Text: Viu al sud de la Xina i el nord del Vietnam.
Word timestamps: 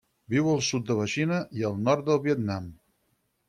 Viu 0.33 0.47
al 0.53 0.63
sud 0.67 0.87
de 0.87 0.95
la 1.01 1.05
Xina 1.17 1.39
i 1.61 1.67
el 1.71 1.79
nord 1.91 2.05
del 2.11 2.25
Vietnam. 2.27 2.69